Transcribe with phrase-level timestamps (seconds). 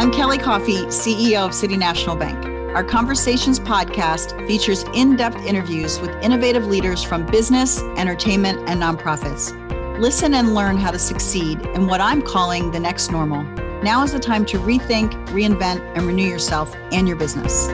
[0.00, 2.46] I'm Kelly Coffey, CEO of City National Bank.
[2.74, 9.52] Our Conversations podcast features in depth interviews with innovative leaders from business, entertainment, and nonprofits.
[10.00, 13.42] Listen and learn how to succeed in what I'm calling the next normal.
[13.82, 17.68] Now is the time to rethink, reinvent, and renew yourself and your business.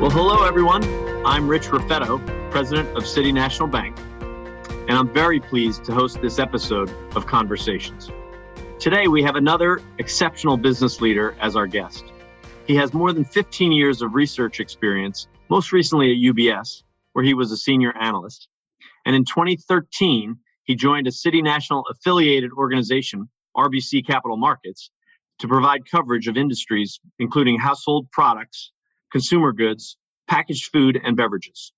[0.00, 0.82] Well, hello, everyone.
[1.26, 3.98] I'm Rich Raffetto, president of City National Bank,
[4.88, 8.10] and I'm very pleased to host this episode of Conversations.
[8.78, 12.04] Today, we have another exceptional business leader as our guest.
[12.66, 16.82] He has more than 15 years of research experience, most recently at UBS,
[17.14, 18.48] where he was a senior analyst.
[19.06, 24.90] And in 2013, he joined a City National affiliated organization, RBC Capital Markets,
[25.38, 28.72] to provide coverage of industries including household products,
[29.10, 29.96] consumer goods,
[30.28, 31.72] packaged food, and beverages.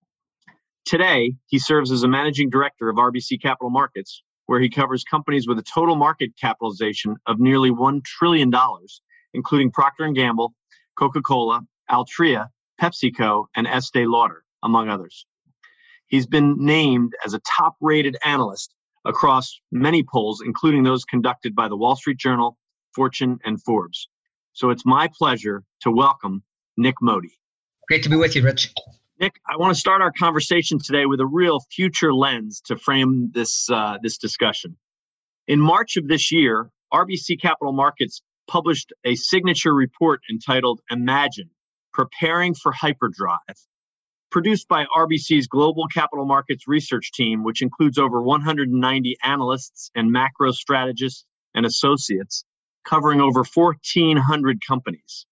[0.85, 5.47] Today, he serves as a managing director of RBC Capital Markets, where he covers companies
[5.47, 8.51] with a total market capitalization of nearly $1 trillion,
[9.35, 10.55] including Procter & Gamble,
[10.99, 12.49] Coca-Cola, Altria,
[12.81, 15.27] PepsiCo, and Estee Lauder, among others.
[16.07, 18.75] He's been named as a top-rated analyst
[19.05, 22.57] across many polls, including those conducted by the Wall Street Journal,
[22.95, 24.09] Fortune, and Forbes.
[24.55, 26.43] So it's my pleasure to welcome
[26.79, 27.39] Nik Modi.
[27.87, 28.73] Great to be with you, Rich.
[29.21, 33.33] Nik, I want to start our conversation today with a real future lens to frame
[33.35, 34.77] this uh, this discussion.
[35.49, 41.51] In March of this year, RBC Capital Markets published a signature report entitled Imagine
[41.93, 43.39] Preparing for Hyperdrive,
[44.31, 50.53] produced by RBC's Global Capital Markets Research Team, which includes over 190 analysts and macro
[50.53, 51.25] strategists
[51.55, 52.45] and associates
[52.85, 55.27] covering over 1,400 companies.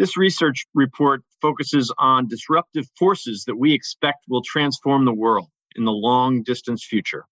[0.00, 5.84] This research report focuses on disruptive forces that we expect will transform the world in
[5.84, 7.26] the long distance future.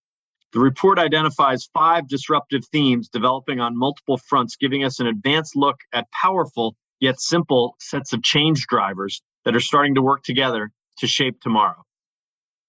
[0.53, 5.77] The report identifies five disruptive themes developing on multiple fronts, giving us an advanced look
[5.93, 11.07] at powerful yet simple sets of change drivers that are starting to work together to
[11.07, 11.81] shape tomorrow.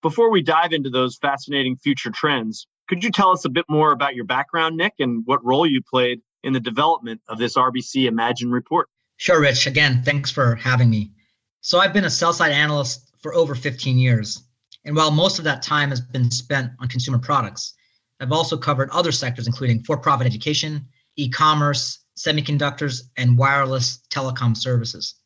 [0.00, 3.92] Before we dive into those fascinating future trends, could you tell us a bit more
[3.92, 8.06] about your background, Nik, and what role you played in the development of this RBC
[8.06, 8.88] Imagine report?
[9.20, 9.66] Sure, Rich.
[9.66, 11.12] Again, thanks for having me.
[11.60, 14.44] So, I've been a sell side analyst for over 15 years.
[14.86, 17.74] And while most of that time has been spent on consumer products,
[18.18, 20.86] I've also covered other sectors, including for profit education,
[21.16, 25.16] e commerce, semiconductors, and wireless telecom services.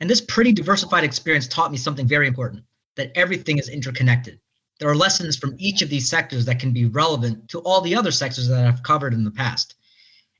[0.00, 2.64] And this pretty diversified experience taught me something very important
[2.96, 4.40] that everything is interconnected.
[4.80, 7.94] There are lessons from each of these sectors that can be relevant to all the
[7.94, 9.76] other sectors that I've covered in the past.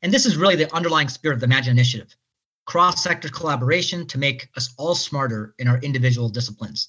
[0.02, 2.16] And this is really the underlying spirit of the Imagine Initiative
[2.64, 6.88] cross sector collaboration to make us all smarter in our individual disciplines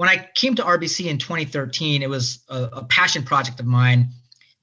[0.00, 4.08] when I came to RBC in 2013, it was a, a passion project of mine.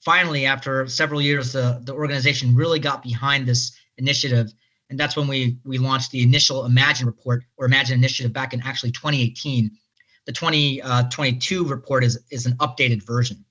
[0.03, 4.51] Finally, after several years, the, the organization really got behind this initiative.
[4.89, 8.63] And that's when we, we launched the initial Imagine report or Imagine initiative back in
[8.63, 9.69] actually 2018.
[10.25, 13.45] The 2022 uh, report is, is an updated version.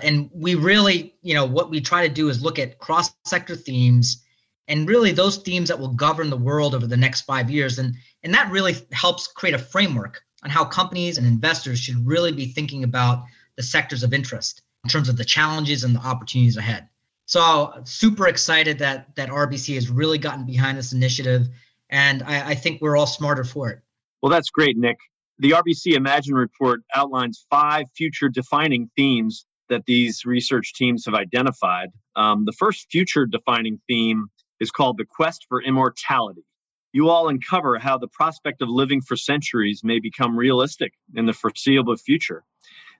[0.00, 3.56] And we really, you know, what we try to do is look at cross sector
[3.56, 4.22] themes
[4.68, 7.78] and really those themes that will govern the world over the next five years.
[7.78, 12.32] And, and that really helps create a framework on how companies and investors should really
[12.32, 13.24] be thinking about
[13.56, 16.88] the sectors of interest in terms of the challenges and the opportunities ahead.
[17.26, 21.48] So super excited that that RBC has really gotten behind this initiative,
[21.88, 23.78] and I, I think we're all smarter for it.
[24.20, 24.98] Well, that's great, Nik.
[25.38, 31.88] The RBC Imagine report outlines five future defining themes that these research teams have identified.
[32.16, 34.28] Um, the first future defining theme
[34.62, 36.44] is called the quest for immortality
[36.92, 41.32] you all uncover how the prospect of living for centuries may become realistic in the
[41.32, 42.44] foreseeable future.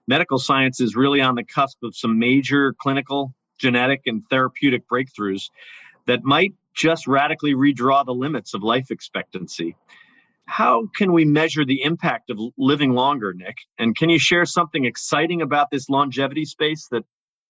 [0.07, 5.49] Medical science is really on the cusp of some major clinical, genetic, and therapeutic breakthroughs
[6.07, 9.75] that might just radically redraw the limits of life expectancy.
[10.45, 13.55] How can we measure the impact of living longer, Nik?
[13.77, 17.03] And can you share something exciting about this longevity space that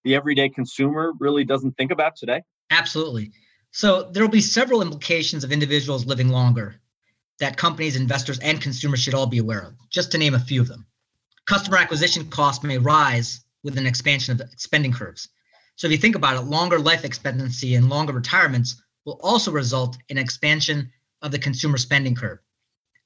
[0.04, 2.42] the everyday consumer really doesn't think about today?
[2.70, 3.32] Absolutely.
[3.76, 6.80] So there will be several implications of individuals living longer
[7.40, 10.60] that companies, investors, and consumers should all be aware of, just to name a few
[10.60, 10.86] of them.
[11.46, 15.28] Customer acquisition costs may rise with an expansion of the spending curves.
[15.74, 19.98] So if you think about it, longer life expectancy and longer retirements will also result
[20.08, 22.38] in expansion of the consumer spending curve,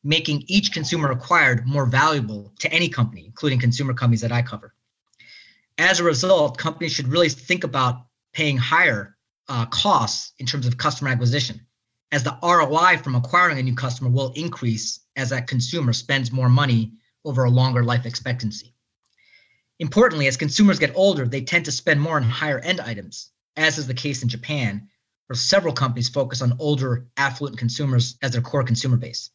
[0.04, 4.74] making each consumer acquired more valuable to any company, including consumer companies that I cover.
[5.78, 8.04] As a result, companies should really think about
[8.34, 9.16] paying higher
[9.48, 11.60] uh, costs in terms of customer acquisition,
[12.12, 16.48] as the ROI from acquiring a new customer will increase as that consumer spends more
[16.48, 16.92] money
[17.24, 18.74] over a longer life expectancy.
[19.80, 23.78] Importantly, as consumers get older, they tend to spend more on higher end items, as
[23.78, 24.88] is the case in Japan,
[25.26, 29.30] where several companies focus on older, affluent consumers as their core consumer base.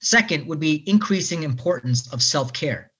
[0.00, 2.90] Second would be increasing importance of self-care.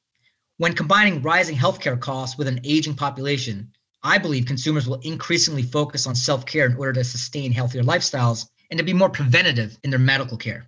[0.58, 3.73] When combining rising healthcare costs with an aging population,
[4.06, 8.76] I believe consumers will increasingly focus on self-care in order to sustain healthier lifestyles and
[8.76, 10.66] to be more preventative in their medical care.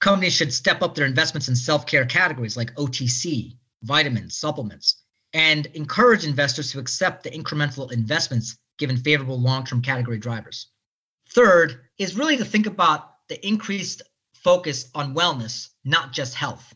[0.00, 5.02] Companies should step up their investments in self-care categories like OTC, vitamins, supplements,
[5.32, 10.66] and encourage investors to accept the incremental investments given favorable long-term category drivers.
[11.30, 14.02] Third is really to think about the increased
[14.34, 16.74] focus on wellness, not just health.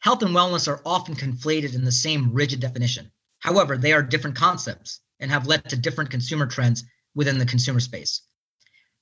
[0.00, 3.12] Health and wellness are often conflated in the same rigid definition.
[3.38, 6.84] However, they are different concepts and have led to different consumer trends
[7.14, 8.22] within the consumer space.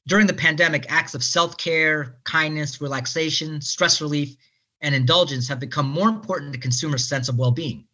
[0.06, 4.36] During the pandemic, acts of self care, kindness, relaxation, stress relief,
[4.80, 7.86] and indulgence have become more important to consumers' sense of well being.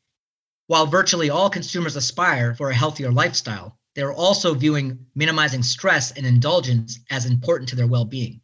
[0.66, 6.12] While virtually all consumers aspire for a healthier lifestyle, they are also viewing minimizing stress
[6.12, 8.40] and indulgence as important to their well being.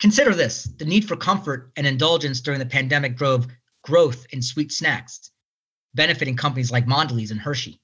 [0.00, 3.46] Consider this the need for comfort and indulgence during the pandemic drove
[3.82, 5.30] growth in sweet snacks,
[5.94, 7.80] benefiting companies like Mondelez and Hershey.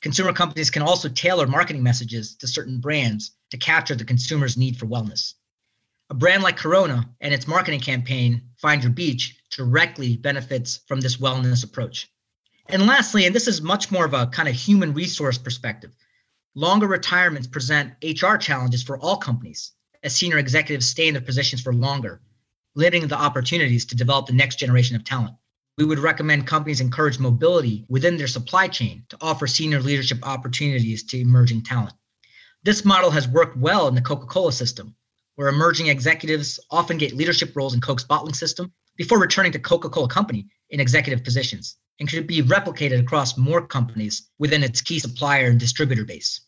[0.00, 4.78] Consumer companies can also tailor marketing messages to certain brands to capture the consumer's need
[4.78, 5.34] for wellness.
[6.08, 11.18] A brand like Corona and its marketing campaign, Find Your Beach, directly benefits from this
[11.18, 12.10] wellness approach.
[12.68, 15.92] And lastly, and this is much more of a kind of human resource perspective,
[16.56, 19.70] Longer retirements present HR challenges for all companies
[20.02, 22.20] as senior executives stay in their positions for longer,
[22.74, 25.36] limiting the opportunities to develop the next generation of talent.
[25.80, 31.02] We would recommend companies encourage mobility within their supply chain to offer senior leadership opportunities
[31.04, 31.94] to emerging talent.
[32.62, 34.94] This model has worked well in the Coca Cola system,
[35.36, 39.88] where emerging executives often get leadership roles in Coke's bottling system before returning to Coca
[39.88, 44.98] Cola Company in executive positions and could be replicated across more companies within its key
[44.98, 46.42] supplier and distributor base.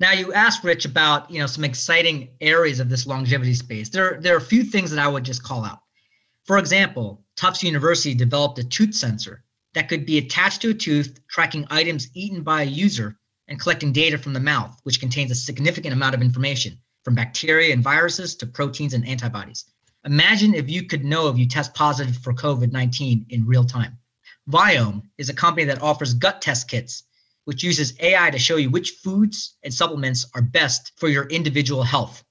[0.00, 3.88] Now you asked Rich about, you know, some exciting areas of this longevity space.
[3.88, 5.78] There, there are a few things that I would just call out.
[6.44, 9.44] For example, Tufts University developed a tooth sensor
[9.74, 13.92] that could be attached to a tooth, tracking items eaten by a user and collecting
[13.92, 18.36] data from the mouth, which contains a significant amount of information from bacteria and viruses
[18.36, 19.66] to proteins and antibodies.
[20.06, 23.98] Imagine if you could know if you test positive for COVID 19 in real time.
[24.48, 27.02] Viome is a company that offers gut test kits,
[27.44, 31.82] which uses AI to show you which foods and supplements are best for your individual
[31.82, 32.24] health.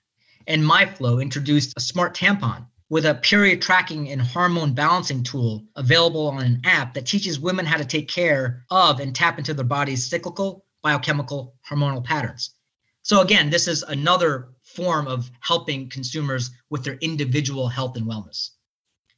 [0.47, 6.27] And MyFlow introduced a smart tampon with a period tracking and hormone balancing tool available
[6.27, 9.65] on an app that teaches women how to take care of and tap into their
[9.65, 12.51] body's cyclical, biochemical, hormonal patterns.
[13.01, 18.51] So, again, this is another form of helping consumers with their individual health and wellness.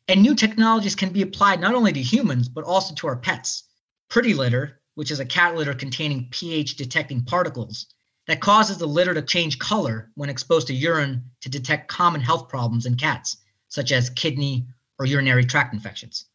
[0.07, 3.63] And new technologies can be applied not only to humans, but also to our pets.
[4.09, 7.87] Pretty litter, which is a cat litter containing pH detecting particles
[8.27, 12.49] that causes the litter to change color when exposed to urine to detect common health
[12.49, 13.37] problems in cats,
[13.77, 14.65] such as kidney
[14.97, 16.25] or urinary tract infections.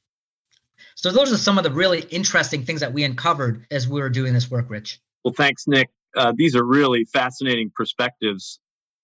[0.94, 4.10] So, those are some of the really interesting things that we uncovered as we were
[4.10, 5.00] doing this work, Rich.
[5.24, 5.90] Well, thanks, Nik.
[6.16, 8.60] Uh, these are really fascinating perspectives.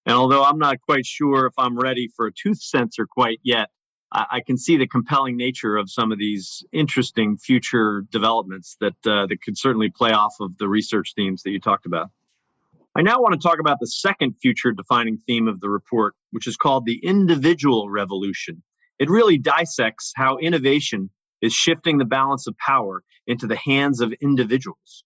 [0.06, 3.70] And although I'm not quite sure if I'm ready for a tooth sensor quite yet,
[4.12, 9.26] I, can see the compelling nature of some of these interesting future developments that uh,
[9.26, 12.08] that could certainly play off of the research themes that you talked about.
[12.98, 16.48] I now want to talk about the second future defining theme of the report, which
[16.48, 18.60] is called the individual revolution.
[18.98, 21.08] It really dissects how innovation
[21.40, 25.04] is shifting the balance of power into the hands of individuals.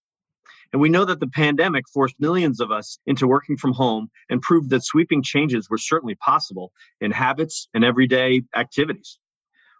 [0.71, 4.41] And we know that the pandemic forced millions of us into working from home and
[4.41, 9.19] proved that sweeping changes were certainly possible in habits and everyday activities.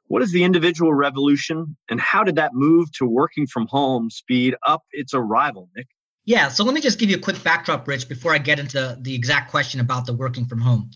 [0.06, 4.54] What is the individual revolution and how did that move to working from home speed
[4.68, 5.88] up its arrival, Nik?
[6.26, 8.98] Yeah, so let me just give you a quick backdrop, Rich, before I get into
[9.02, 10.92] the exact question about the working from home.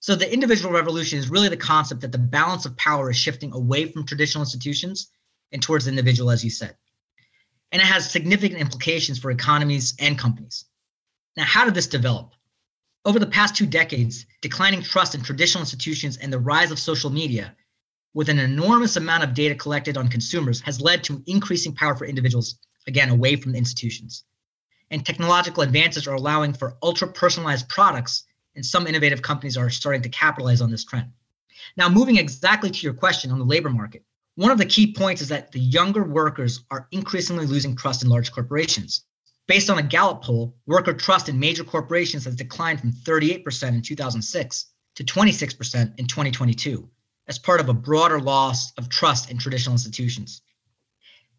[0.00, 3.52] So, the individual revolution is really the concept that the balance of power is shifting
[3.52, 5.10] away from traditional institutions
[5.52, 6.76] and towards the individual, as you said
[7.74, 10.64] and it has significant implications for economies and companies.
[11.36, 12.30] Now, how did this develop?
[13.04, 17.10] Over the past two decades, declining trust in traditional institutions and the rise of social
[17.10, 17.56] media,
[18.14, 22.06] with an enormous amount of data collected on consumers, has led to increasing power for
[22.06, 24.22] individuals, again, away from the institutions.
[24.90, 28.24] And technological advances are allowing for ultra personalized products,
[28.54, 31.10] and some innovative companies are starting to capitalize on this trend.
[31.76, 34.04] Now, moving exactly to your question on the labor market,
[34.36, 38.08] one of the key points is that the younger workers are increasingly losing trust in
[38.08, 39.04] large corporations.
[39.46, 43.82] Based on a Gallup poll, worker trust in major corporations has declined from 38% in
[43.82, 46.88] 2006 to 26% in 2022
[47.26, 50.42] as part of a broader loss of trust in traditional institutions.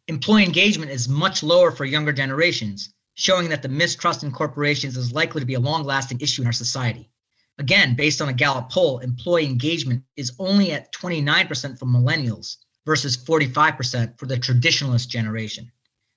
[0.08, 5.12] Employee engagement is much lower for younger generations, showing that the mistrust in corporations is
[5.12, 7.10] likely to be a long lasting issue in our society.
[7.58, 13.16] Again, based on a Gallup poll, employee engagement is only at 29% for millennials versus
[13.16, 15.72] 45% for the traditionalist generation.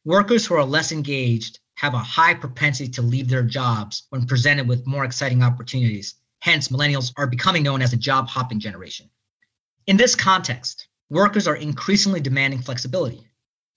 [0.05, 4.67] Workers who are less engaged have a high propensity to leave their jobs when presented
[4.67, 6.15] with more exciting opportunities.
[6.41, 9.09] Hence, millennials are becoming known as a job hopping generation.
[9.87, 13.28] In this context, workers are increasingly demanding flexibility,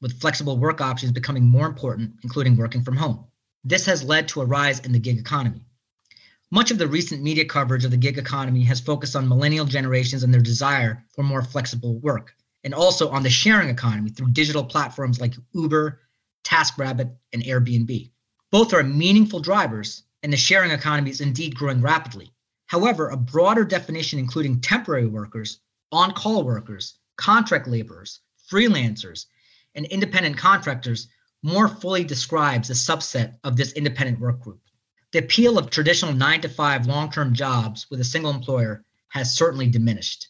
[0.01, 3.25] with flexible work options becoming more important, including working from home.
[3.63, 5.63] This has led to a rise in the gig economy.
[6.49, 10.23] Much of the recent media coverage of the gig economy has focused on millennial generations
[10.23, 14.63] and their desire for more flexible work, and also on the sharing economy through digital
[14.63, 16.01] platforms like Uber,
[16.43, 18.11] TaskRabbit, and Airbnb.
[18.51, 22.33] Both are meaningful drivers, and the sharing economy is indeed growing rapidly.
[22.65, 25.59] However, a broader definition including temporary workers,
[25.91, 29.25] on call workers, contract laborers, freelancers,
[29.75, 31.07] and independent contractors
[31.43, 34.61] more fully describes a subset of this independent work group.
[35.11, 39.35] The appeal of traditional nine to five long term jobs with a single employer has
[39.35, 40.29] certainly diminished.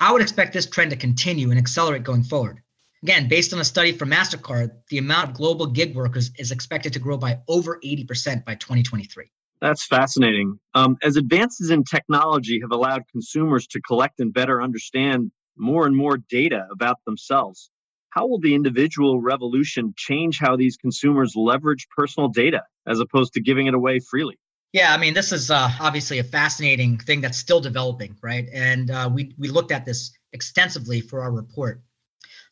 [0.00, 2.62] I would expect this trend to continue and accelerate going forward.
[3.02, 6.92] Again, based on a study from MasterCard, the amount of global gig workers is expected
[6.94, 9.30] to grow by over 80% by 2023.
[9.60, 10.58] That's fascinating.
[10.74, 15.96] Um, as advances in technology have allowed consumers to collect and better understand more and
[15.96, 17.70] more data about themselves,
[18.16, 23.42] how will the individual revolution change how these consumers leverage personal data as opposed to
[23.42, 24.38] giving it away freely?
[24.72, 28.48] Yeah, I mean, this is uh, obviously a fascinating thing that's still developing, right?
[28.52, 31.82] And uh, we we looked at this extensively for our report.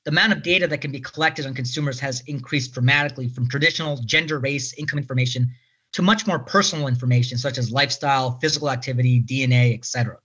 [0.05, 3.97] The amount of data that can be collected on consumers has increased dramatically from traditional
[3.97, 5.51] gender, race, income information
[5.95, 10.19] to much more personal information such as lifestyle, physical activity, DNA, etc.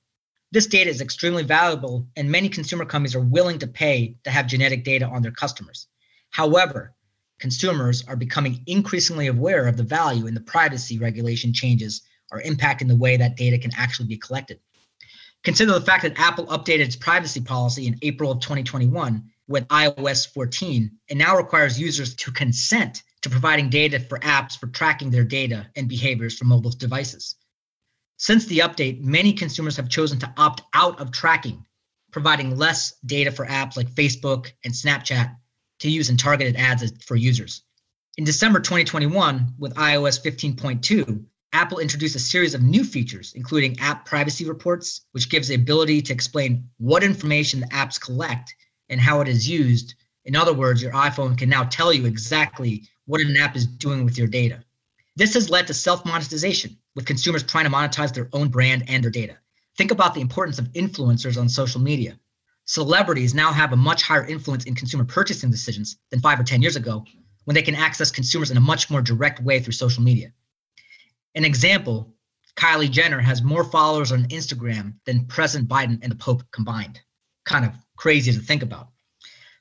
[0.51, 4.48] This data is extremely valuable, and many consumer companies are willing to pay to have
[4.48, 5.88] genetic data on their customers.
[6.32, 6.96] However,
[7.38, 12.01] consumers are becoming increasingly aware of the value and the privacy regulation changes
[12.32, 14.60] are impacting the way that data can actually be collected.
[15.44, 20.27] Consider the fact that Apple updated its privacy policy in April of 2021 with iOS
[20.34, 25.24] 14 and now requires users to consent to providing data for apps for tracking their
[25.24, 27.36] data and behaviors from mobile devices.
[28.22, 31.66] Since the update, many consumers have chosen to opt out of tracking,
[32.12, 35.38] providing less data for apps like Facebook and Snapchat
[35.80, 37.64] to use in targeted ads for users.
[38.18, 41.24] In December 2021, with iOS 15.2,
[41.54, 46.02] Apple introduced a series of new features, including app privacy reports, which gives the ability
[46.02, 48.54] to explain what information the apps collect
[48.90, 49.96] and how it is used.
[50.26, 54.04] In other words, your iPhone can now tell you exactly what an app is doing
[54.04, 54.62] with your data.
[55.20, 59.04] This has led to self monetization, with consumers trying to monetize their own brand and
[59.04, 59.38] their data.
[59.78, 62.18] Think about the importance of influencers on social media.
[62.64, 66.62] Celebrities now have a much higher influence in consumer purchasing decisions than five or 10
[66.62, 67.04] years ago
[67.44, 70.32] when they can access consumers in a much more direct way through social media.
[71.36, 72.14] An example
[72.56, 76.98] Kylie Jenner has more followers on Instagram than President Biden and the Pope combined.
[77.44, 78.88] Kind of crazy to think about.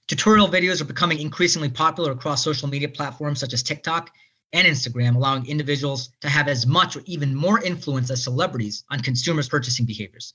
[0.06, 4.12] Tutorial videos are becoming increasingly popular across social media platforms such as TikTok
[4.52, 9.00] and Instagram, allowing individuals to have as much or even more influence as celebrities on
[9.00, 10.34] consumers' purchasing behaviors.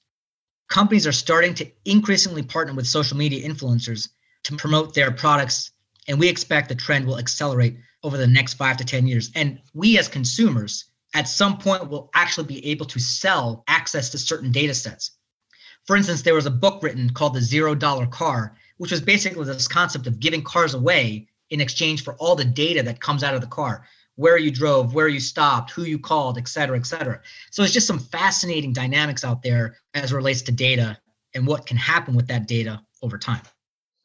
[0.70, 4.10] Companies are starting to increasingly partner with social media influencers
[4.44, 5.72] to promote their products,
[6.08, 9.32] and we expect the trend will accelerate over the next five to 10 years.
[9.36, 14.18] And we, as consumers, at some point will actually be able to sell access to
[14.18, 15.12] certain data sets.
[15.86, 19.46] For instance, there was a book written called The Zero Dollar Car, which was basically
[19.46, 23.36] this concept of giving cars away in exchange for all the data that comes out
[23.36, 26.86] of the car where you drove, where you stopped, who you called, et cetera, et
[26.86, 27.20] cetera.
[27.52, 30.98] So it's just some fascinating dynamics out there as relates to data
[31.34, 33.42] and what can happen with that data over time.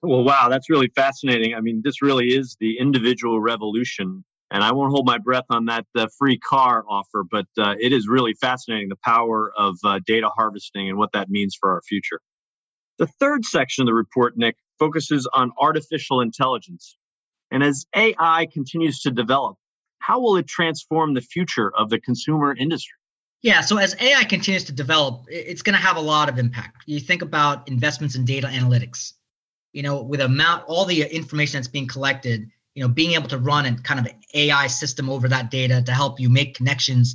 [0.03, 1.55] Well, wow, that's really fascinating.
[1.55, 4.25] I mean, this really is the individual revolution.
[4.50, 7.93] And I won't hold my breath on that uh, free car offer, but uh, it
[7.93, 11.83] is really fascinating the power of uh, data harvesting and what that means for our
[11.83, 12.21] future.
[12.99, 16.97] The third section of the report, Nik, focuses on artificial intelligence.
[17.50, 19.58] And as AI continues to develop,
[20.09, 22.97] how will it transform the future of the consumer industry?
[23.43, 26.85] Yeah, so as AI continues to develop, it's going to have a lot of impact.
[26.87, 29.12] You think about investments in data analytics.
[29.75, 33.37] You know, with amount all the information that's being collected, you know, being able to
[33.37, 37.15] run a kind of AI system over that data to help you make connections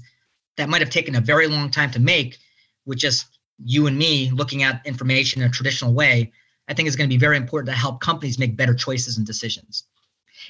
[0.58, 2.38] that might have taken a very long time to make
[2.86, 6.32] with just you and me looking at information in a traditional way,
[6.68, 9.26] I think is going to be very important to help companies make better choices and
[9.26, 9.86] decisions.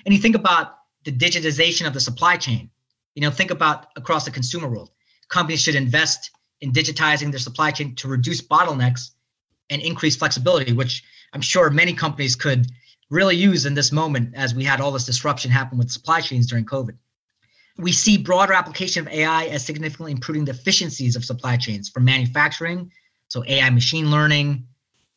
[0.05, 2.69] And you think about the digitization of the supply chain.
[3.15, 4.91] You know, think about across the consumer world.
[5.29, 6.31] Companies should invest
[6.61, 9.11] in digitizing their supply chain to reduce bottlenecks
[9.69, 12.67] and increase flexibility, which I'm sure many companies could
[13.09, 16.47] really use in this moment as we had all this disruption happen with supply chains
[16.47, 16.95] during COVID.
[17.77, 22.05] We see broader application of AI as significantly improving the efficiencies of supply chains from
[22.05, 22.91] manufacturing,
[23.27, 24.67] so AI machine learning,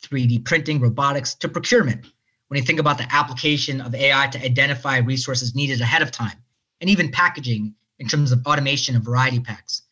[0.03, 2.07] 3D printing, robotics, to procurement.
[2.49, 6.37] When you think about the application of AI to identify resources needed ahead of time,
[6.81, 9.83] and even packaging in terms of automation of variety packs.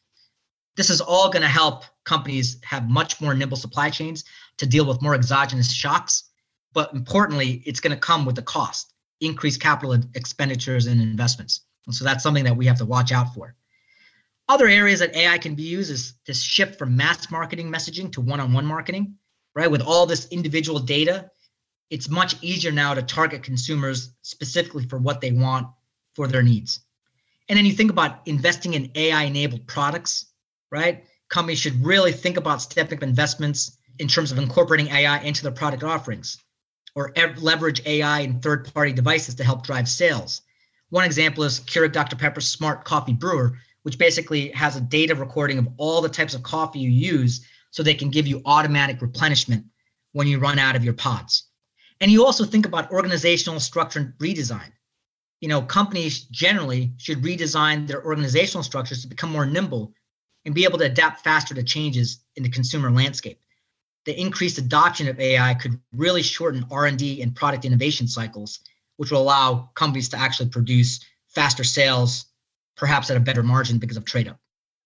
[0.77, 4.25] This is all going to help companies have much more nimble supply chains
[4.59, 6.25] to deal with more exogenous shocks.
[6.73, 11.61] But importantly, it's going to come with a cost, increased capital expenditures and investments.
[11.87, 13.55] And so that's something that we have to watch out for.
[14.49, 18.21] Other areas that AI can be used is this shift from mass marketing messaging to
[18.21, 19.15] one on one marketing,
[19.55, 19.71] right?
[19.71, 21.31] With all this individual data,
[21.91, 25.69] it's much easier now to target consumers specifically for what they want
[26.15, 26.81] for their needs.
[27.49, 30.27] And then you think about investing in AI enabled products,
[30.71, 31.05] right?
[31.29, 35.53] Companies should really think about stepping up investments in terms of incorporating AI into their
[35.53, 36.43] product offerings
[36.95, 40.43] or leverage AI and third party devices to help drive sales.
[40.91, 42.17] One example is Keurig Dr.
[42.17, 46.43] Pepper's Smart Coffee Brewer, which basically has a data recording of all the types of
[46.43, 49.65] coffee you use so they can give you automatic replenishment
[50.13, 51.49] when you run out of your pods.
[52.05, 54.71] And you also think about organizational structure and redesign
[55.45, 59.93] you know, companies generally should redesign their organizational structures to become more nimble
[60.47, 63.39] and be able to adapt faster to changes in the consumer landscape.
[64.07, 68.61] The increased adoption of AI could really shorten R&D and product innovation cycles,
[68.97, 72.25] which will allow companies to actually produce faster sales,
[72.75, 74.39] perhaps at a better margin because of trade up.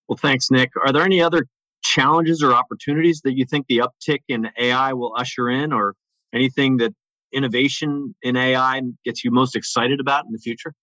[0.09, 0.71] Well, thanks, Nik.
[0.85, 1.47] Are there any other
[1.85, 5.95] challenges or opportunities that you think the uptick in AI will usher in, or
[6.33, 6.93] anything that
[7.33, 10.75] innovation in AI gets you most excited about in the future?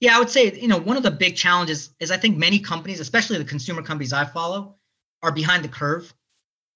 [0.00, 2.58] Yeah, I would say, you know, one of the big challenges is I think many
[2.58, 4.76] companies, especially the consumer companies I follow,
[5.22, 6.12] are behind the curve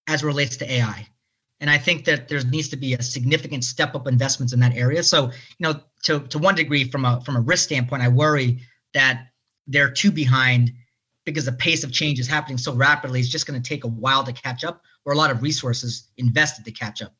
[0.06, 1.06] as relates to AI.
[1.60, 4.74] And I think that there needs to be a significant step up investments in that
[4.76, 5.02] area.
[5.02, 8.60] So, you know, to, to one degree, from a from a risk standpoint, I worry
[8.94, 9.26] that
[9.66, 10.72] they're too behind
[11.24, 13.20] because the pace of change is happening so rapidly.
[13.20, 16.08] It's just going to take a while to catch up, or a lot of resources
[16.16, 17.12] invested to catch up.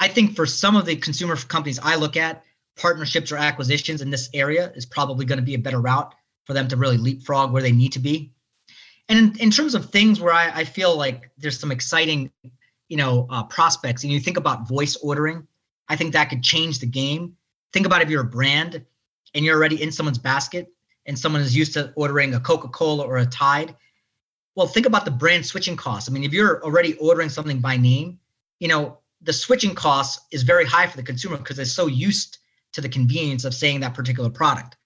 [0.00, 2.42] I think for some of the consumer companies I look at,
[2.76, 6.14] partnerships or acquisitions in this area is probably going to be a better route
[6.46, 8.32] for them to really leapfrog where they need to be.
[9.10, 12.30] And in, in terms of things where I, I, feel like there's some exciting,
[12.88, 15.46] you know, uh, prospects, and you think about voice ordering,
[15.88, 17.36] I think that could change the game.
[17.72, 18.84] Think about if you're a brand
[19.34, 20.72] and you're already in someone's basket
[21.06, 23.74] and someone is used to ordering a Coca-Cola or a Tide.
[24.54, 26.08] Well, think about the brand switching costs.
[26.08, 28.20] I mean, if you're already ordering something by name,
[28.60, 32.38] you know, the switching cost is very high for the consumer because they're so used
[32.72, 34.76] to the convenience of saying that particular product.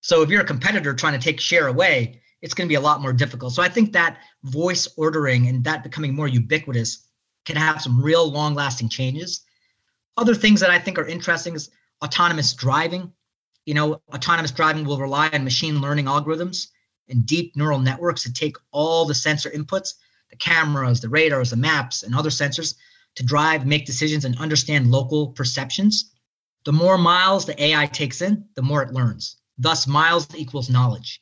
[0.00, 2.80] So if you're a competitor trying to take share away, it's going to be a
[2.80, 3.52] lot more difficult.
[3.52, 7.06] So I think that voice ordering and that becoming more ubiquitous
[7.44, 9.42] can have some real long lasting changes.
[10.16, 11.70] Other things that I think are interesting is
[12.02, 13.12] autonomous driving.
[13.66, 16.68] You know, autonomous driving will rely on machine learning algorithms
[17.08, 19.94] and deep neural networks to take all the sensor inputs,
[20.30, 22.74] the cameras, the radars, the maps, and other sensors
[23.16, 26.12] to drive, make decisions, and understand local perceptions.
[26.64, 29.36] The more miles the AI takes in, the more it learns.
[29.58, 31.20] Thus, miles equals knowledge.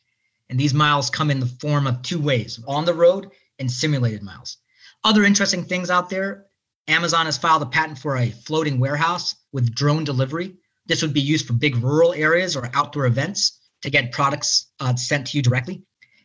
[0.50, 4.22] And these miles come in the form of two ways on the road and simulated
[4.22, 4.56] miles.
[5.04, 6.48] Other interesting things out there
[6.88, 10.56] Amazon has filed a patent for a floating warehouse with drone delivery.
[10.86, 14.96] This would be used for big rural areas or outdoor events to get products uh,
[14.96, 15.82] sent to you directly.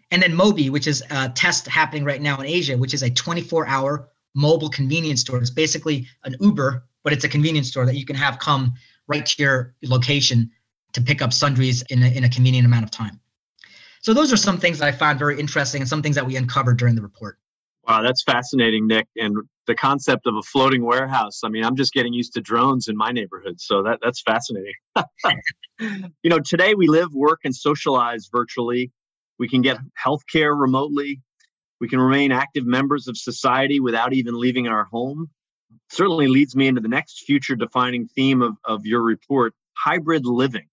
[0.09, 3.09] And then Mobi, which is a test happening right now in Asia, which is a
[3.09, 5.37] 24 hour mobile convenience store.
[5.37, 8.73] It's basically an Uber, but it's a convenience store that you can have come
[9.07, 10.51] right to your location
[10.93, 13.19] to pick up sundries in a, in a convenient amount of time.
[14.01, 16.35] So those are some things that I found very interesting and some things that we
[16.35, 17.37] uncovered during the report.
[17.87, 19.07] Wow, that's fascinating, Nik.
[19.17, 19.35] And
[19.67, 21.41] the concept of a floating warehouse.
[21.43, 24.73] I mean, I'm just getting used to drones in my neighborhood, so that that's fascinating.
[25.79, 28.91] you know, today we live, work, and socialize virtually.
[29.39, 31.21] We can get healthcare remotely.
[31.83, 35.29] We can remain active members of society without even leaving our home.
[35.89, 40.69] Certainly leads me into the next future defining theme of, of your report hybrid living.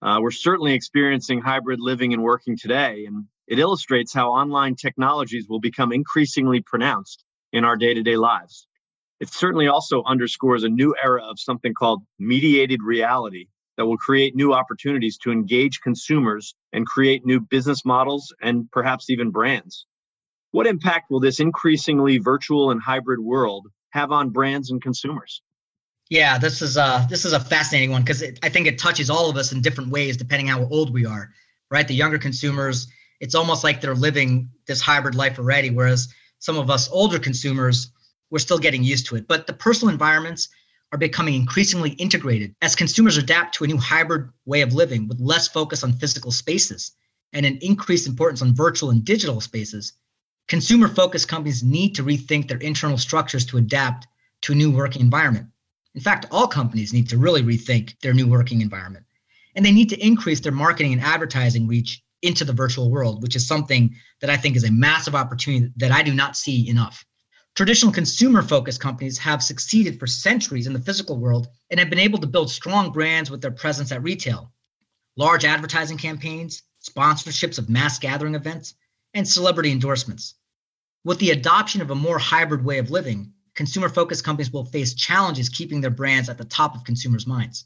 [0.00, 5.48] Uh, we're certainly experiencing hybrid living and working today, and it illustrates how online technologies
[5.48, 8.68] will become increasingly pronounced in our day to day lives.
[9.18, 14.36] It certainly also underscores a new era of something called mediated reality that will create
[14.36, 19.86] new opportunities to engage consumers and create new business models and perhaps even brands.
[20.56, 25.42] What impact will this increasingly virtual and hybrid world have on brands and consumers?
[26.08, 29.28] Yeah, this is a this is a fascinating one because I think it touches all
[29.28, 31.28] of us in different ways depending on how old we are.
[31.70, 32.88] Right, the younger consumers,
[33.20, 37.90] it's almost like they're living this hybrid life already, whereas some of us older consumers,
[38.30, 39.28] we're still getting used to it.
[39.28, 40.48] But the personal environments
[40.90, 45.20] are becoming increasingly integrated as consumers adapt to a new hybrid way of living with
[45.20, 46.92] less focus on physical spaces
[47.34, 49.92] and an increased importance on virtual and digital spaces,
[50.48, 54.06] consumer focused companies need to rethink their internal structures to adapt
[54.42, 55.46] to a new working environment.
[55.94, 59.06] In fact, all companies need to really rethink their new working environment.
[59.54, 63.36] And they need to increase their marketing and advertising reach into the virtual world, which
[63.36, 67.04] is something that I think is a massive opportunity that I do not see enough.
[67.54, 71.98] Traditional consumer focused companies have succeeded for centuries in the physical world and have been
[71.98, 74.52] able to build strong brands with their presence at retail.
[75.16, 78.74] Large advertising campaigns, sponsorships of mass gathering events,
[79.16, 80.34] and celebrity endorsements.
[81.02, 84.92] With the adoption of a more hybrid way of living, consumer focused companies will face
[84.92, 87.64] challenges keeping their brands at the top of consumers' minds.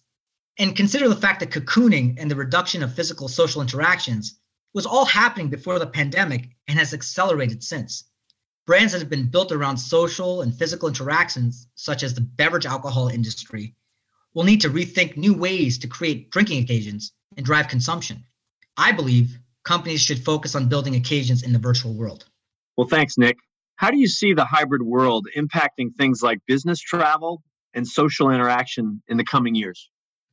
[0.59, 4.39] And consider the fact that cocooning and the reduction of physical social interactions
[4.75, 8.05] was all happening before the pandemic and has accelerated since.
[8.65, 13.09] Brands that have been built around social and physical interactions, such as the beverage alcohol
[13.09, 13.75] industry,
[14.35, 18.25] will need to rethink new ways to create drinking occasions and drive consumption.
[18.77, 19.37] I believe
[19.71, 22.25] companies should focus on building occasions in the virtual world.
[22.77, 23.37] Well, thanks, Nik.
[23.77, 29.01] How do you see the hybrid world impacting things like business travel and social interaction
[29.07, 29.89] in the coming years?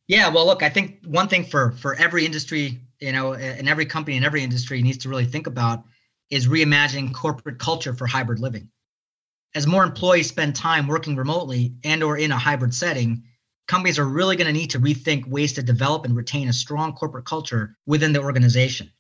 [0.08, 3.86] Yeah, well, look, I think one thing for for every industry, you know, and every
[3.86, 5.84] company in every industry needs to really think about
[6.32, 8.72] is reimagining corporate culture for hybrid living.
[9.54, 13.24] As more employees spend time working remotely and or in a hybrid setting,
[13.68, 16.94] companies are really going to need to rethink ways to develop and retain a strong
[16.94, 18.92] corporate culture within the organization.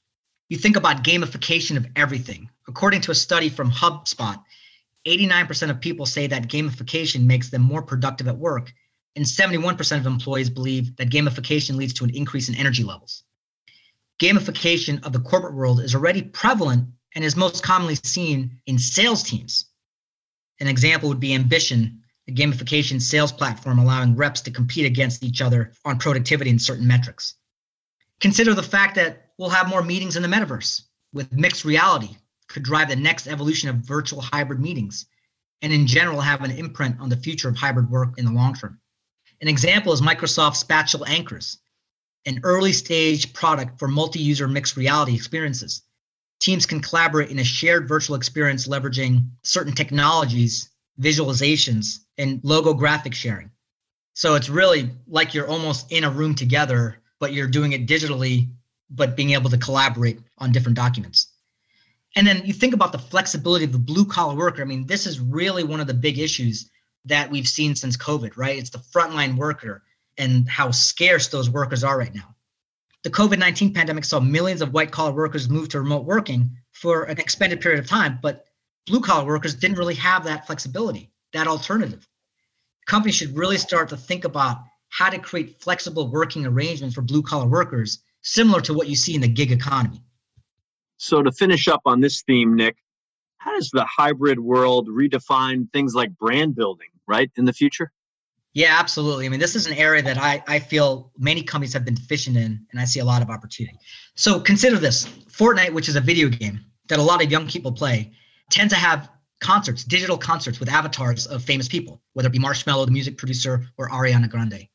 [0.49, 2.49] You think about gamification of everything.
[2.67, 4.41] According to a study from HubSpot,
[5.05, 8.71] 89% of people say that gamification makes them more productive at work,
[9.15, 13.23] and 71% of employees believe that gamification leads to an increase in energy levels.
[14.21, 19.23] Gamification of the corporate world is already prevalent and is most commonly seen in sales
[19.23, 19.65] teams.
[20.59, 25.41] An example would be Ambition, a gamification sales platform allowing reps to compete against each
[25.41, 27.35] other on productivity and certain metrics.
[28.19, 32.15] Consider the fact that we'll have more meetings in the metaverse with mixed reality
[32.47, 35.05] could drive the next evolution of virtual hybrid meetings
[35.61, 38.53] and in general have an imprint on the future of hybrid work in the long
[38.53, 38.79] term.
[39.41, 41.59] An example is Microsoft's Spatial Anchors,
[42.25, 45.83] an early stage product for multi-user mixed reality experiences.
[46.39, 53.51] Teams can collaborate in a shared virtual experience leveraging certain technologies visualizations, and holographic sharing.
[54.13, 58.49] So it's really like you're almost in a room together, but you're doing it digitally,
[58.89, 61.27] but being able to collaborate on different documents.
[62.15, 64.61] And then you think about the flexibility of the blue collar worker.
[64.61, 66.69] I mean, this is really one of the big issues
[67.05, 68.57] that we've seen since COVID, right?
[68.57, 69.83] It's the frontline worker
[70.17, 72.35] and how scarce those workers are right now.
[73.03, 77.03] The COVID 19 pandemic saw millions of white collar workers move to remote working for
[77.03, 78.45] an extended period of time, but
[78.85, 82.07] blue collar workers didn't really have that flexibility, that alternative.
[82.87, 84.57] Companies should really start to think about
[84.89, 89.15] how to create flexible working arrangements for blue collar workers, similar to what you see
[89.15, 90.01] in the gig economy.
[90.97, 92.75] So, to finish up on this theme, Nik,
[93.37, 97.91] how does the hybrid world redefine things like brand building, right, in the future?
[98.53, 99.27] Yeah, absolutely.
[99.27, 102.35] I mean, this is an area that I, I feel many companies have been deficient
[102.35, 103.77] in, and I see a lot of opportunity.
[104.15, 107.71] So, consider this Fortnite, which is a video game that a lot of young people
[107.71, 108.11] play,
[108.49, 112.85] tend to have concerts, digital concerts with avatars of famous people, whether it be Marshmello,
[112.85, 114.67] the music producer, or Ariana Grande.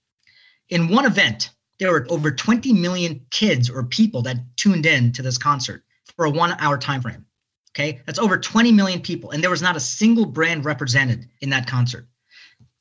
[0.73, 5.21] In one event, there were over 20 million kids or people that tuned in to
[5.21, 5.85] this concert
[6.17, 7.27] for a one hour time frame.
[7.73, 11.51] Okay, that's over 20 million people, and there was not a single brand represented in
[11.51, 12.09] that concert.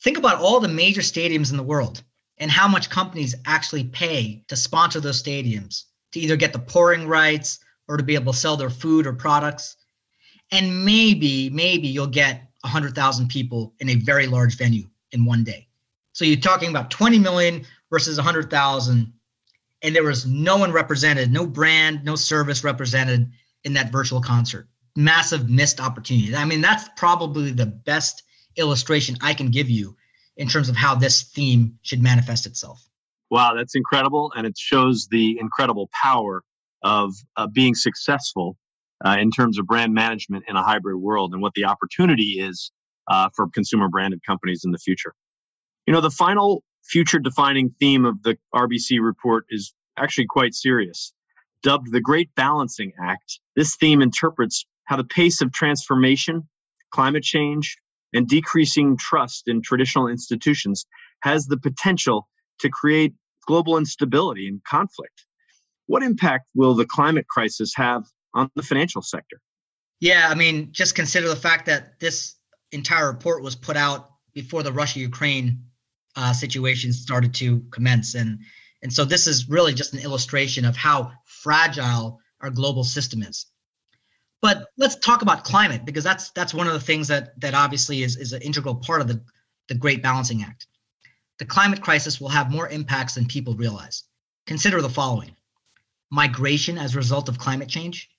[0.02, 2.02] Think about all the major stadiums in the world
[2.38, 7.10] and how much companies actually pay to sponsor those stadiums to either get the pouring
[7.10, 9.76] rights or to be able to sell their food or products
[10.52, 15.68] and maybe maybe you'll get 100,000 people in a very large venue in one day.
[16.14, 19.14] So you're talking about 20 million versus 100,000
[19.84, 23.32] and there was no one represented, no brand, no service represented
[23.64, 24.68] in that virtual concert.
[24.96, 26.36] Massive missed opportunity.
[26.36, 28.24] I mean, that's probably the best
[28.58, 29.96] illustration I can give you
[30.38, 32.88] in terms of how this theme should manifest itself.
[33.30, 34.32] Wow, that's incredible.
[34.36, 36.44] And it shows the incredible power
[36.84, 38.58] of uh, being successful
[39.06, 42.72] uh, in terms of brand management in a hybrid world and what the opportunity is
[43.08, 45.14] uh, for consumer branded companies in the future.
[45.88, 51.14] You know, the final future defining theme of the RBC report is actually quite serious.
[51.64, 56.48] Dubbed the Great Balancing Act, this theme interprets how the pace of transformation,
[56.92, 57.78] climate change,
[58.14, 60.86] and decreasing trust in traditional institutions
[61.22, 62.28] has the potential
[62.60, 63.14] to create
[63.48, 65.26] global instability and conflict.
[65.86, 69.40] What impact will the climate crisis have on the financial sector.
[70.00, 72.36] Yeah, I mean, just consider the fact that this
[72.72, 75.64] entire report was put out before the Russia-Ukraine
[76.16, 78.40] uh, situation started to commence, and
[78.82, 83.46] and so this is really just an illustration of how fragile our global system is.
[84.42, 88.02] But let's talk about climate because that's that's one of the things that that obviously
[88.04, 89.22] is, is an integral part of the,
[89.68, 90.68] the Great Balancing Act.
[91.38, 94.04] The climate crisis will have more impacts than people realize.
[94.48, 95.36] Consider the following
[96.12, 98.10] migration as a result of climate change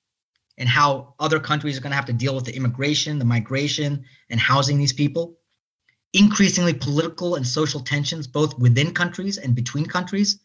[0.58, 4.04] and how other countries are going to have to deal with the immigration, the migration,
[4.30, 5.36] and housing these people.
[6.14, 10.40] Increasingly political and social tensions, both within countries and between countries.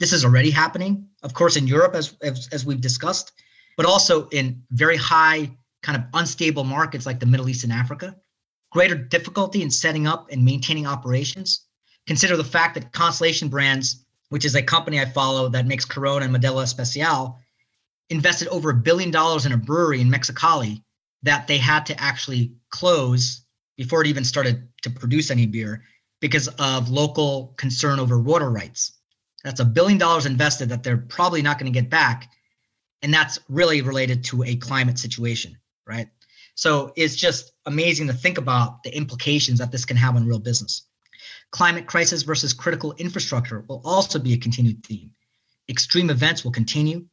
[0.00, 3.32] This is already happening, of course, in Europe, as, as, as we've discussed,
[3.76, 5.50] but also in very high,
[5.82, 8.16] kind of unstable markets like the Middle East and Africa.
[8.72, 11.66] Greater difficulty in setting up and maintaining operations.
[12.06, 16.24] Consider the fact that Constellation Brands, which is a company I follow that makes Corona
[16.24, 17.38] and Modelo Especial,
[18.10, 20.82] invested over a billion dollars in a brewery in Mexicali
[21.22, 23.41] that they had to actually close
[23.76, 25.84] before it even started to produce any beer
[26.20, 28.92] because of local concern over water rights.
[29.44, 32.30] That's a billion dollars invested that they're probably not going to get back.
[33.02, 35.56] And that's really related to a climate situation,
[35.86, 36.08] right?
[36.54, 40.38] So it's just amazing to think about the implications that this can have on real
[40.38, 40.82] business.
[41.50, 45.10] Climate crisis versus critical infrastructure will also be a continued theme.
[45.68, 47.06] Extreme events will continue,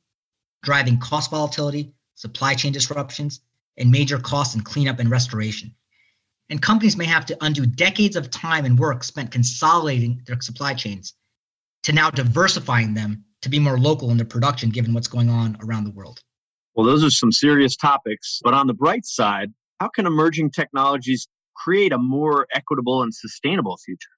[0.63, 3.41] driving cost volatility, supply chain disruptions,
[3.77, 5.73] and major costs in cleanup and restoration.
[6.49, 10.73] And companies may have to undo decades of time and work spent consolidating their supply
[10.73, 11.13] chains
[11.83, 15.57] to now diversifying them to be more local in their production, given what's going on
[15.61, 16.19] around the world.
[16.75, 18.39] Well, those are some serious topics.
[18.43, 23.77] But on the bright side, how can emerging technologies create a more equitable and sustainable
[23.77, 24.09] future?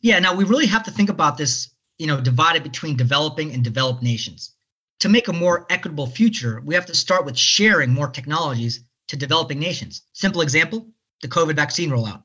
[0.00, 3.62] Yeah, now we really have to think about this, you know, divided between developing and
[3.62, 4.54] developed nations
[5.00, 9.16] to make a more equitable future, we have to start with sharing more technologies to
[9.16, 10.02] developing nations.
[10.12, 10.86] Simple example
[11.20, 12.24] the COVID vaccine rollout.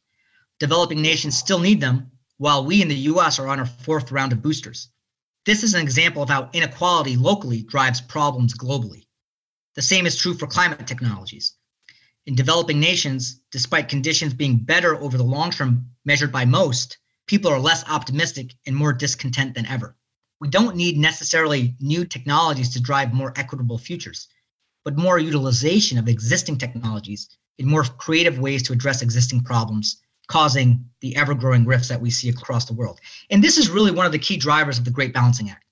[0.60, 4.31] Developing nations still need them, while we in the US are on our fourth round
[4.31, 4.89] of boosters.
[5.45, 9.05] This is an example of how inequality locally drives problems globally.
[9.75, 11.53] The same is true for climate technologies.
[12.25, 17.51] In developing nations, despite conditions being better over the long term measured by most, people
[17.51, 19.95] are less optimistic and more discontent than ever
[20.39, 24.27] we don't need necessarily new technologies to drive more equitable futures,
[24.84, 30.85] but more utilization of existing technologies in more creative ways to address existing problems, causing
[31.01, 32.99] the ever growing rifts that we see across the world.
[33.29, 35.63] And this is really one of the key drivers of the Great Balancing Act.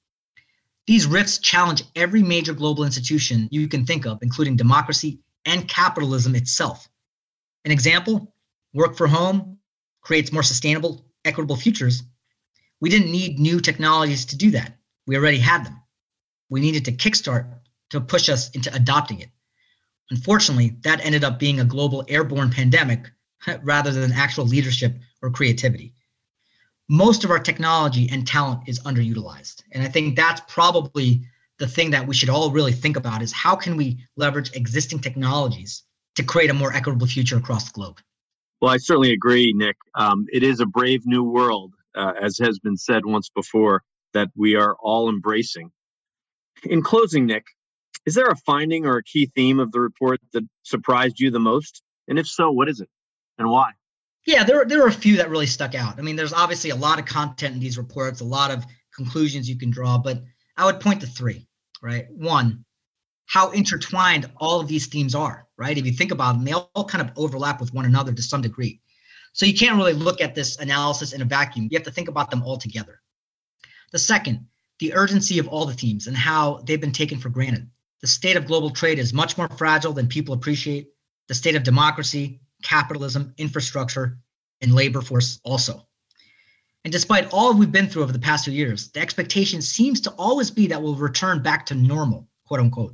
[0.86, 6.36] These rifts challenge every major global institution you can think of, including democracy and capitalism
[6.36, 6.88] itself.
[7.66, 8.34] An example
[8.74, 9.58] work for home
[10.02, 12.04] creates more sustainable, equitable futures
[12.84, 14.78] we didn't need new technologies to do that.
[15.08, 15.82] We already had them.
[16.50, 17.46] We needed to kickstart
[17.92, 19.30] to push us into adopting it.
[20.12, 23.10] Unfortunately, that ended up being a global airborne pandemic
[23.64, 25.94] rather than actual leadership or creativity.
[26.90, 29.64] Most of our technology and talent is underutilized.
[29.72, 31.26] And I think that's probably
[31.60, 35.00] the thing that we should all really think about is how can we leverage existing
[35.00, 35.84] technologies
[36.16, 38.00] to create a more equitable future across the globe?
[38.62, 39.78] Well, I certainly agree, Nik.
[39.96, 44.30] Um, it is a brave new world uh, as has been said once before, that
[44.36, 45.72] we are all embracing.
[46.64, 47.46] In closing, Nik,
[48.06, 51.40] is there a finding or a key theme of the report that surprised you the
[51.40, 51.82] most?
[52.08, 52.90] And if so, what is it
[53.38, 53.72] and why?
[54.26, 56.00] Yeah, there, there are a few that really stuck out.
[56.00, 59.50] I mean, there's obviously a lot of content in these reports, a lot of conclusions
[59.50, 60.22] you can draw, but
[60.56, 61.48] I would point to three,
[61.82, 62.06] right?
[62.10, 62.64] One,
[63.26, 65.78] how intertwined all of these themes are, right?
[65.78, 68.42] If you think about them, they all kind of overlap with one another to some
[68.42, 68.80] degree.
[69.34, 71.68] So you can't really look at this analysis in a vacuum.
[71.72, 73.02] You have to think about them all together.
[73.92, 74.46] The second,
[74.80, 77.70] the urgency of all the themes and how they've been taken for granted.
[78.04, 80.90] The state of global trade is much more fragile than people appreciate.
[81.30, 84.18] The state of democracy, capitalism, infrastructure,
[84.60, 85.88] and labor force also.
[86.84, 90.12] And despite all we've been through over the past few years, the expectation seems to
[90.18, 92.94] always be that we'll return back to normal, quote unquote,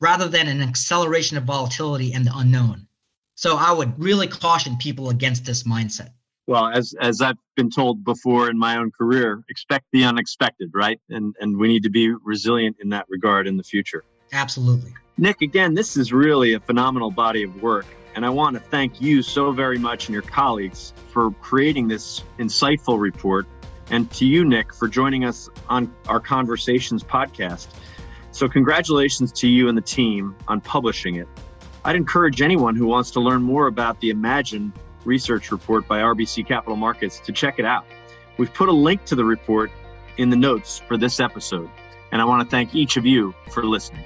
[0.00, 2.86] rather than an acceleration of volatility and the unknown.
[3.34, 6.10] So I would really caution people against this mindset.
[6.46, 11.00] Well, as as I've been told before in my own career, expect the unexpected, right?
[11.10, 14.04] And and we need to be resilient in that regard in the future.
[14.32, 14.92] Absolutely.
[15.16, 17.86] Nik, again, this is really a phenomenal body of work.
[18.14, 22.22] And I want to thank you so very much and your colleagues for creating this
[22.38, 23.46] insightful report.
[23.90, 27.68] And to you, Nik, for joining us on our Conversations podcast.
[28.30, 31.28] So, congratulations to you and the team on publishing it.
[31.84, 34.72] I'd encourage anyone who wants to learn more about the Imagine
[35.04, 37.84] research report by RBC Capital Markets to check it out.
[38.38, 39.70] We've put a link to the report
[40.16, 41.68] in the notes for this episode,
[42.10, 44.04] and I want to thank each of you for listening.